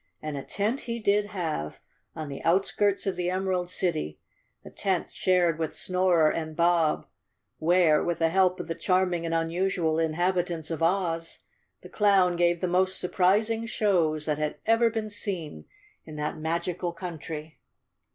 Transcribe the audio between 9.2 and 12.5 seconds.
and unusual inhabitants of Oz, the clown